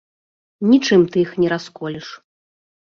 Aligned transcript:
Нічым 0.71 1.01
ты 1.11 1.15
іх 1.27 1.37
не 1.43 1.47
расколеш. 1.57 2.07